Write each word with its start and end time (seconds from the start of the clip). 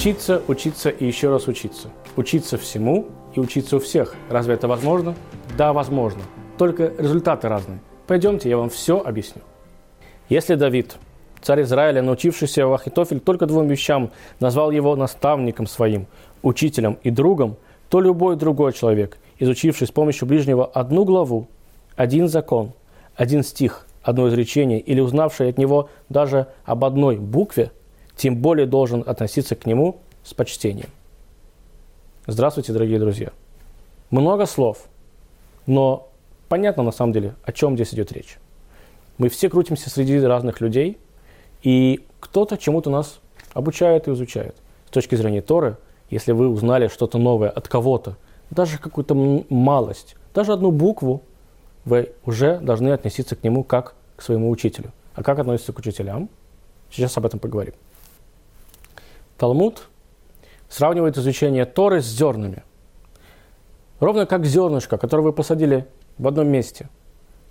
Учиться, 0.00 0.40
учиться 0.48 0.88
и 0.88 1.04
еще 1.04 1.28
раз 1.28 1.46
учиться. 1.46 1.90
Учиться 2.16 2.56
всему 2.56 3.08
и 3.34 3.38
учиться 3.38 3.76
у 3.76 3.80
всех. 3.80 4.14
Разве 4.30 4.54
это 4.54 4.66
возможно? 4.66 5.14
Да, 5.58 5.74
возможно. 5.74 6.22
Только 6.56 6.90
результаты 6.96 7.48
разные. 7.48 7.80
Пойдемте, 8.06 8.48
я 8.48 8.56
вам 8.56 8.70
все 8.70 8.98
объясню. 8.98 9.42
Если 10.30 10.54
Давид, 10.54 10.96
царь 11.42 11.60
Израиля, 11.64 12.00
научившийся 12.00 12.66
у 12.66 12.72
Ахитофель 12.72 13.20
только 13.20 13.44
двум 13.44 13.68
вещам, 13.68 14.10
назвал 14.40 14.70
его 14.70 14.96
наставником 14.96 15.66
своим, 15.66 16.06
учителем 16.40 16.96
и 17.02 17.10
другом, 17.10 17.58
то 17.90 18.00
любой 18.00 18.36
другой 18.36 18.72
человек, 18.72 19.18
изучивший 19.38 19.86
с 19.86 19.90
помощью 19.90 20.26
ближнего 20.26 20.64
одну 20.64 21.04
главу, 21.04 21.46
один 21.94 22.26
закон, 22.26 22.72
один 23.16 23.42
стих, 23.42 23.86
одно 24.02 24.30
изречение 24.30 24.80
или 24.80 25.00
узнавший 25.00 25.50
от 25.50 25.58
него 25.58 25.90
даже 26.08 26.46
об 26.64 26.86
одной 26.86 27.18
букве– 27.18 27.70
тем 28.20 28.36
более 28.36 28.66
должен 28.66 29.02
относиться 29.06 29.56
к 29.56 29.64
нему 29.64 29.96
с 30.24 30.34
почтением. 30.34 30.90
Здравствуйте, 32.26 32.70
дорогие 32.70 32.98
друзья. 32.98 33.30
Много 34.10 34.44
слов, 34.44 34.88
но 35.64 36.10
понятно 36.50 36.82
на 36.82 36.92
самом 36.92 37.14
деле, 37.14 37.34
о 37.44 37.52
чем 37.52 37.76
здесь 37.76 37.94
идет 37.94 38.12
речь. 38.12 38.36
Мы 39.16 39.30
все 39.30 39.48
крутимся 39.48 39.88
среди 39.88 40.20
разных 40.20 40.60
людей, 40.60 40.98
и 41.62 42.04
кто-то 42.20 42.58
чему-то 42.58 42.90
нас 42.90 43.20
обучает 43.54 44.06
и 44.06 44.12
изучает. 44.12 44.54
С 44.88 44.90
точки 44.90 45.14
зрения 45.14 45.40
Торы, 45.40 45.78
если 46.10 46.32
вы 46.32 46.48
узнали 46.48 46.88
что-то 46.88 47.16
новое 47.16 47.48
от 47.48 47.68
кого-то, 47.68 48.18
даже 48.50 48.76
какую-то 48.76 49.14
малость, 49.48 50.16
даже 50.34 50.52
одну 50.52 50.72
букву, 50.72 51.22
вы 51.86 52.12
уже 52.26 52.58
должны 52.58 52.90
относиться 52.90 53.34
к 53.34 53.42
нему 53.44 53.64
как 53.64 53.94
к 54.16 54.20
своему 54.20 54.50
учителю. 54.50 54.92
А 55.14 55.22
как 55.22 55.38
относиться 55.38 55.72
к 55.72 55.78
учителям? 55.78 56.28
Сейчас 56.90 57.16
об 57.16 57.24
этом 57.24 57.40
поговорим. 57.40 57.72
Талмуд 59.40 59.88
сравнивает 60.68 61.16
изучение 61.16 61.64
Торы 61.64 62.02
с 62.02 62.04
зернами. 62.04 62.62
Ровно 63.98 64.26
как 64.26 64.44
зернышко, 64.44 64.98
которое 64.98 65.22
вы 65.22 65.32
посадили 65.32 65.86
в 66.18 66.28
одном 66.28 66.48
месте, 66.48 66.90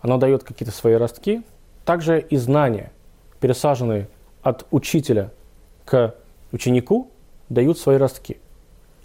оно 0.00 0.18
дает 0.18 0.42
какие-то 0.42 0.74
свои 0.74 0.94
ростки, 0.94 1.44
также 1.84 2.20
и 2.20 2.36
знания, 2.38 2.90
пересаженные 3.38 4.08
от 4.42 4.66
учителя 4.72 5.30
к 5.84 6.16
ученику, 6.50 7.08
дают 7.48 7.78
свои 7.78 7.98
ростки. 7.98 8.40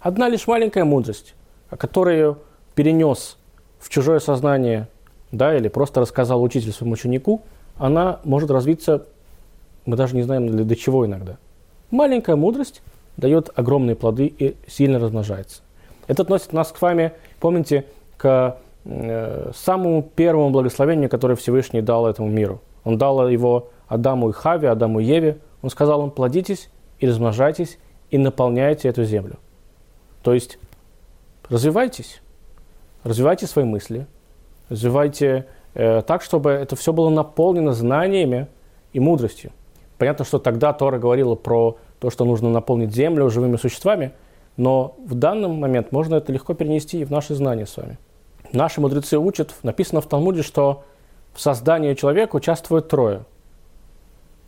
Одна 0.00 0.28
лишь 0.28 0.48
маленькая 0.48 0.84
мудрость, 0.84 1.36
которую 1.70 2.38
перенес 2.74 3.38
в 3.78 3.90
чужое 3.90 4.18
сознание, 4.18 4.88
да, 5.30 5.56
или 5.56 5.68
просто 5.68 6.00
рассказал 6.00 6.42
учитель 6.42 6.72
своему 6.72 6.94
ученику, 6.94 7.42
она 7.76 8.18
может 8.24 8.50
развиться, 8.50 9.06
мы 9.86 9.96
даже 9.96 10.16
не 10.16 10.22
знаем 10.22 10.66
до 10.66 10.74
чего 10.74 11.06
иногда– 11.06 11.38
Маленькая 11.92 12.36
мудрость 12.36 12.82
дает 13.18 13.50
огромные 13.54 13.94
плоды 13.94 14.26
и 14.26 14.56
сильно 14.66 14.98
размножается. 14.98 15.60
Это 16.06 16.22
относит 16.22 16.54
нас 16.54 16.72
с 16.74 16.80
вами, 16.80 17.12
помните, 17.38 17.84
к 18.16 18.56
э, 18.86 19.50
самому 19.54 20.02
первому 20.02 20.48
благословению, 20.48 21.10
которое 21.10 21.36
Всевышний 21.36 21.82
дал 21.82 22.06
этому 22.06 22.28
миру. 22.28 22.62
Он 22.84 22.96
дал 22.96 23.28
его 23.28 23.68
Адаму 23.88 24.30
и 24.30 24.32
Хаве, 24.32 24.70
Адаму 24.70 25.00
и 25.00 25.04
Еве. 25.04 25.38
Он 25.60 25.68
сказал 25.68 26.02
им, 26.02 26.10
плодитесь 26.10 26.70
и 26.98 27.06
размножайтесь 27.06 27.78
и 28.10 28.16
наполняйте 28.16 28.88
эту 28.88 29.04
землю. 29.04 29.36
То 30.22 30.32
есть 30.32 30.58
развивайтесь, 31.50 32.22
развивайте 33.04 33.46
свои 33.46 33.66
мысли, 33.66 34.06
развивайте 34.70 35.46
э, 35.74 36.00
так, 36.00 36.22
чтобы 36.22 36.52
это 36.52 36.74
все 36.74 36.94
было 36.94 37.10
наполнено 37.10 37.74
знаниями 37.74 38.46
и 38.94 39.00
мудростью. 39.00 39.52
Понятно, 40.02 40.24
что 40.24 40.40
тогда 40.40 40.72
Тора 40.72 40.98
говорила 40.98 41.36
про 41.36 41.78
то, 42.00 42.10
что 42.10 42.24
нужно 42.24 42.50
наполнить 42.50 42.92
землю 42.92 43.30
живыми 43.30 43.54
существами, 43.54 44.10
но 44.56 44.96
в 44.98 45.14
данный 45.14 45.46
момент 45.46 45.92
можно 45.92 46.16
это 46.16 46.32
легко 46.32 46.54
перенести 46.54 47.02
и 47.02 47.04
в 47.04 47.12
наши 47.12 47.36
знания 47.36 47.66
с 47.66 47.76
вами. 47.76 47.98
Наши 48.52 48.80
мудрецы 48.80 49.16
учат, 49.16 49.54
написано 49.62 50.00
в 50.00 50.08
Талмуде, 50.08 50.42
что 50.42 50.82
в 51.32 51.40
создании 51.40 51.94
человека 51.94 52.34
участвуют 52.34 52.88
трое. 52.88 53.26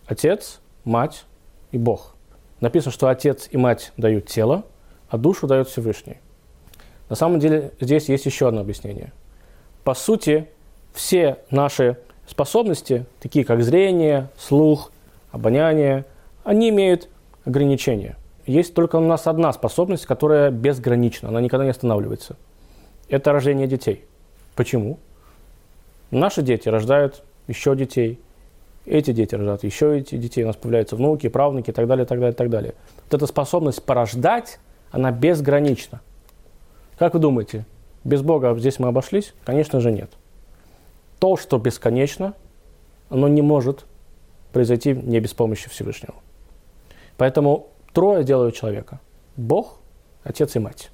Отец, 0.06 0.59
мать 0.83 1.25
и 1.71 1.78
Бог. 1.78 2.17
Написано, 2.59 2.91
что 2.91 3.07
отец 3.07 3.49
и 3.53 3.57
мать 3.57 3.93
дают 3.97 4.27
тело, 4.27 4.65
а 5.09 5.19
душу 5.19 5.47
дает 5.47 5.69
Всевышний. 5.69 6.19
На 7.09 7.15
самом 7.15 7.39
деле 7.39 7.71
здесь 7.78 8.09
есть 8.09 8.27
еще 8.27 8.49
одно 8.49 8.62
объяснение. 8.62 9.12
По 9.84 9.95
сути, 9.95 10.49
все 10.93 11.39
наши 11.53 11.97
способности, 12.27 13.07
такие 13.21 13.45
как 13.45 13.62
зрение, 13.62 14.31
слух, 14.37 14.91
обоняние, 15.34 16.05
они 16.45 16.69
имеют 16.69 17.09
ограничения. 17.45 18.17
Есть 18.47 18.75
только 18.75 18.97
у 18.97 19.00
нас 19.00 19.27
одна 19.27 19.53
способность, 19.53 20.06
которая 20.06 20.50
безгранична, 20.50 21.28
она 21.28 21.41
никогда 21.41 21.65
не 21.65 21.71
останавливается. 21.71 22.37
Это 23.09 23.33
рождение 23.33 23.67
детей. 23.67 24.05
Почему? 24.55 24.99
Наши 26.11 26.43
дети 26.43 26.69
рождают 26.69 27.25
еще 27.49 27.75
детей, 27.75 28.21
эти 28.87 29.12
дети 29.12 29.34
рождают 29.34 29.65
еще 29.65 29.99
эти 29.99 30.17
детей, 30.17 30.45
у 30.45 30.47
нас 30.47 30.56
появляются 30.56 30.95
внуки, 30.95 31.28
правнуки 31.28 31.71
и 31.71 31.72
так 31.72 31.87
далее, 31.87 32.06
так 32.06 32.21
далее, 32.21 32.34
так 32.34 32.51
далее. 32.51 32.75
Вот 33.05 33.15
эта 33.15 33.27
способность 33.27 33.83
порождать, 33.83 34.61
она 34.93 35.11
безгранична. 35.11 36.01
Как 36.99 37.15
вы 37.15 37.21
думаете, 37.21 37.66
без 38.05 38.22
Бога 38.22 38.55
здесь 38.56 38.78
мы 38.78 38.89
обошлись? 38.89 39.34
Конечно 39.45 39.81
же 39.81 39.91
нет. 39.91 40.11
То, 41.19 41.37
что 41.37 41.59
бесконечно, 41.59 42.34
оно 43.09 43.27
не 43.27 43.43
может 43.43 43.87
произойти 44.54 44.94
не 44.94 45.20
без 45.20 45.34
помощи 45.34 45.69
Всевышнего. 45.69 46.15
Поэтому 47.19 47.69
трое 47.92 48.25
делают 48.25 48.54
человека. 48.54 49.00
Бог, 49.37 49.81
отец 50.22 50.56
и 50.56 50.59
мать. 50.59 50.91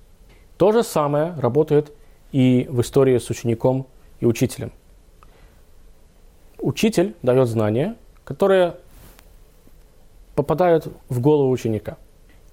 То 0.57 0.73
же 0.73 0.83
самое 0.83 1.35
работает 1.39 1.93
и 2.33 2.67
в 2.69 2.81
истории 2.81 3.19
с 3.19 3.31
учеником 3.31 3.87
и 4.19 4.27
учителем. 4.27 4.73
Учитель 6.59 7.15
дает 7.23 7.49
знания, 7.49 7.97
которые 8.25 8.77
попадают 10.35 10.89
в 11.09 11.21
голову 11.21 11.51
ученика. 11.51 11.97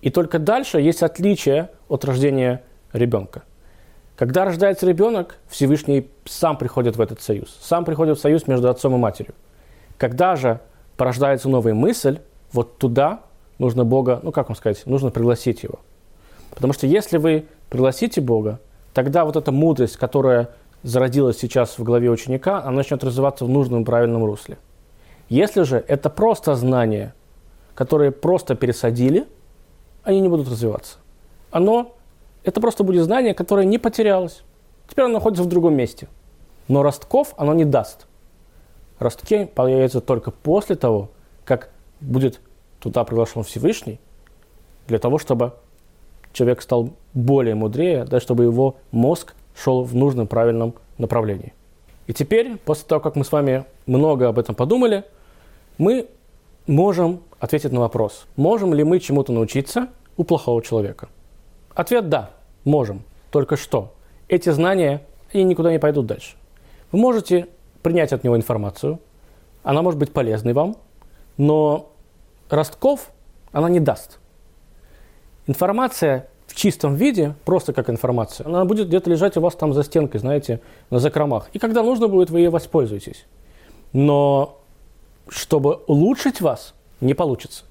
И 0.02 0.10
только 0.10 0.40
дальше 0.40 0.80
есть 0.80 1.04
отличие 1.04 1.70
от 1.90 2.06
рождения 2.06 2.64
ребенка. 2.94 3.44
Когда 4.16 4.46
рождается 4.46 4.88
ребенок, 4.88 5.38
Всевышний 5.48 6.10
сам 6.26 6.58
приходит 6.58 6.96
в 6.96 7.02
этот 7.02 7.22
союз. 7.22 7.58
Сам 7.62 7.86
приходит 7.86 8.18
в 8.18 8.22
союз 8.22 8.48
между 8.48 8.70
отцом 8.70 8.96
и 8.96 8.98
матерью. 8.98 9.36
Когда 9.98 10.36
же 10.36 10.60
порождается 10.98 11.48
новая 11.48 11.74
мысль, 11.74 12.20
вот 12.52 12.78
туда 12.78 13.22
нужно 13.60 13.86
Бога, 13.86 14.20
ну 14.24 14.32
как 14.32 14.50
вам 14.50 14.56
сказать, 14.56 14.86
нужно 14.86 15.12
пригласить 15.12 15.64
Его. 15.64 15.80
Потому 16.52 16.74
что 16.74 16.88
если 16.88 17.18
вы 17.18 17.46
пригласите 17.70 18.20
Бога, 18.20 18.60
тогда 18.94 19.26
вот 19.26 19.36
эта 19.36 19.52
мудрость, 19.52 19.98
которая 19.98 20.50
зародилась 20.84 21.38
сейчас 21.38 21.78
в 21.78 21.84
голове 21.84 22.10
ученика, 22.10 22.62
она 22.64 22.72
начнет 22.72 23.04
развиваться 23.04 23.46
в 23.46 23.50
нужном 23.50 23.86
правильном 23.86 24.26
русле. 24.26 24.58
Если 25.30 25.64
же 25.64 25.84
это 25.88 26.10
просто 26.10 26.56
знания, 26.56 27.14
которые 27.76 28.12
просто 28.12 28.56
пересадили, 28.56 29.28
они 30.04 30.22
не 30.22 30.30
будут 30.30 30.50
развиваться. 30.50 30.98
Оно, 31.52 31.96
это 32.44 32.62
просто 32.62 32.84
будет 32.84 33.04
знание, 33.04 33.34
которое 33.34 33.66
не 33.66 33.78
потерялось. 33.78 34.42
Теперь 34.90 35.06
оно 35.06 35.16
находится 35.16 35.44
в 35.44 35.48
другом 35.48 35.76
месте. 35.76 36.08
Но 36.68 36.82
ростков 36.82 37.34
оно 37.38 37.54
не 37.54 37.66
даст. 37.66 38.07
Ростки 39.00 39.46
появятся 39.46 40.02
только 40.02 40.32
после 40.32 40.76
того, 40.76 41.10
как 41.46 41.70
будет 42.02 42.40
туда 42.80 43.04
приглашен 43.04 43.44
Всевышний, 43.44 44.00
для 44.88 45.00
того, 45.00 45.18
чтобы 45.18 45.54
человек 46.34 46.62
стал 46.62 46.92
более 47.14 47.56
мудрее, 47.56 48.06
да, 48.06 48.20
чтобы 48.20 48.44
его 48.44 48.76
мозг 48.92 49.34
шел 49.56 49.84
в 49.84 49.96
нужном 49.96 50.28
правильном 50.28 50.76
направлении. 50.98 51.54
И 52.06 52.14
теперь, 52.14 52.58
после 52.58 52.88
того, 52.88 53.02
как 53.02 53.16
мы 53.16 53.26
с 53.26 53.32
вами 53.32 53.66
много 53.86 54.28
об 54.28 54.40
этом 54.40 54.56
подумали, 54.56 55.04
мы 55.78 56.08
можем 56.66 57.22
ответить 57.40 57.72
на 57.72 57.82
вопрос, 57.82 58.26
можем 58.36 58.74
ли 58.74 58.84
мы 58.84 59.00
чему-то 59.00 59.32
научиться 59.32 59.90
у 60.16 60.24
плохого 60.24 60.62
человека. 60.64 61.10
Ответ– 61.74 62.10
да, 62.10 62.32
можем. 62.64 63.04
Только 63.30 63.58
что? 63.58 63.94
Эти 64.28 64.50
знания, 64.50 65.04
они 65.34 65.44
никуда 65.44 65.72
не 65.72 65.80
пойдут 65.80 66.08
дальше. 66.08 66.36
Вы 66.92 67.00
можете 67.00 67.48
принять 67.82 68.14
от 68.14 68.24
него 68.24 68.36
информацию, 68.36 69.00
она 69.64 69.82
может 69.82 70.00
быть 70.00 70.14
полезной 70.14 70.54
вам, 70.54 70.78
но 71.38 71.92
ростков 72.50 73.12
она 73.52 73.70
не 73.70 73.80
даст. 73.80 74.20
Информация 75.48 76.28
в 76.48 76.56
чистом 76.56 76.96
виде, 76.96 77.36
просто 77.46 77.74
как 77.74 77.90
информация, 77.90 78.48
она 78.48 78.66
будет 78.66 78.88
где-то 78.88 79.10
лежать 79.10 79.38
у 79.38 79.42
вас 79.42 79.56
там 79.56 79.74
за 79.74 79.84
стенкой, 79.84 80.20
знаете, 80.20 80.62
на 80.90 81.00
закромах. 81.00 81.50
И 81.54 81.60
когда 81.60 81.84
нужно 81.84 82.08
будет, 82.08 82.30
вы 82.30 82.40
ей 82.40 82.50
воспользуетесь. 82.50 83.26
Но 83.94 84.60
чтобы 85.30 85.76
улучшить 85.88 86.42
вас, 86.42 86.74
не 87.02 87.14
получится. 87.14 87.66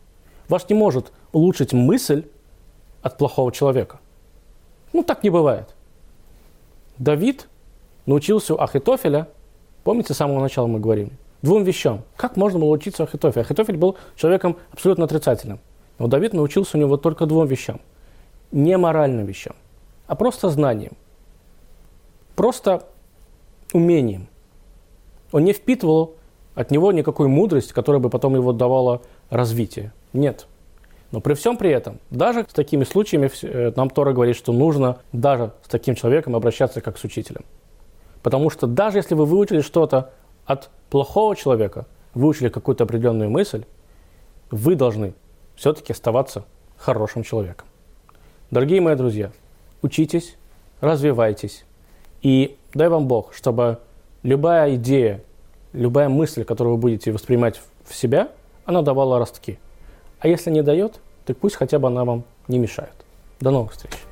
Вас 0.48 0.68
не 0.68 0.74
может 0.74 1.12
улучшить 1.32 1.72
мысль 1.72 2.26
от 3.02 3.18
плохого 3.18 3.50
человека. 3.52 3.98
Ну, 4.92 5.02
так 5.02 5.22
не 5.22 5.30
бывает. 5.30 5.74
Давид 6.98 7.48
научился 8.06 8.54
у 8.54 8.60
Ахитофеля, 8.60 9.28
помните, 9.86 10.14
с 10.14 10.16
самого 10.16 10.40
начала 10.40 10.66
мы 10.66 10.80
говорили, 10.80 11.12
двум 11.42 11.62
вещам. 11.62 12.02
Как 12.16 12.36
можно 12.36 12.58
было 12.58 12.70
учиться 12.70 13.04
Ахитофелю? 13.04 13.44
Ахитофель 13.44 13.76
был 13.76 13.96
человеком 14.16 14.56
абсолютно 14.72 15.04
отрицательным. 15.04 15.60
Но 16.00 16.08
Давид 16.08 16.32
научился 16.32 16.76
у 16.76 16.80
него 16.80 16.96
только 16.96 17.24
двум 17.24 17.46
вещам. 17.46 17.80
Не 18.50 18.76
моральным 18.78 19.26
вещам, 19.26 19.54
а 20.08 20.16
просто 20.16 20.50
знанием. 20.50 20.94
Просто 22.34 22.82
умением. 23.72 24.26
Он 25.30 25.44
не 25.44 25.52
впитывал 25.52 26.16
от 26.56 26.72
него 26.72 26.90
никакой 26.90 27.28
мудрости, 27.28 27.72
которая 27.72 28.02
бы 28.02 28.10
потом 28.10 28.34
его 28.34 28.52
давала 28.52 29.02
развитие. 29.30 29.92
Нет. 30.12 30.48
Но 31.12 31.20
при 31.20 31.34
всем 31.34 31.56
при 31.56 31.70
этом, 31.70 32.00
даже 32.10 32.44
с 32.48 32.52
такими 32.52 32.82
случаями 32.82 33.30
э, 33.42 33.72
нам 33.76 33.90
Тора 33.90 34.12
говорит, 34.12 34.34
что 34.34 34.52
нужно 34.52 34.98
даже 35.12 35.52
с 35.64 35.68
таким 35.68 35.94
человеком 35.94 36.34
обращаться 36.34 36.80
как 36.80 36.98
с 36.98 37.04
учителем. 37.04 37.44
Потому 38.26 38.50
что 38.50 38.66
даже 38.66 38.98
если 38.98 39.14
вы 39.14 39.24
выучили 39.24 39.60
что-то 39.60 40.10
от 40.46 40.68
плохого 40.90 41.36
человека, 41.36 41.86
выучили 42.12 42.48
какую-то 42.48 42.82
определенную 42.82 43.30
мысль, 43.30 43.64
вы 44.50 44.74
должны 44.74 45.14
все-таки 45.54 45.92
оставаться 45.92 46.44
хорошим 46.76 47.22
человеком. 47.22 47.68
Дорогие 48.50 48.80
мои 48.80 48.96
друзья, 48.96 49.30
учитесь, 49.80 50.34
развивайтесь. 50.80 51.64
И 52.20 52.58
дай 52.74 52.88
вам 52.88 53.06
Бог, 53.06 53.32
чтобы 53.32 53.78
любая 54.24 54.74
идея, 54.74 55.22
любая 55.72 56.08
мысль, 56.08 56.42
которую 56.42 56.74
вы 56.74 56.80
будете 56.80 57.12
воспринимать 57.12 57.60
в 57.84 57.94
себя, 57.94 58.30
она 58.64 58.82
давала 58.82 59.20
ростки. 59.20 59.60
А 60.18 60.26
если 60.26 60.50
не 60.50 60.64
дает, 60.64 60.98
так 61.26 61.36
пусть 61.38 61.54
хотя 61.54 61.78
бы 61.78 61.86
она 61.86 62.04
вам 62.04 62.24
не 62.48 62.58
мешает. 62.58 63.04
До 63.38 63.52
новых 63.52 63.70
встреч! 63.70 64.05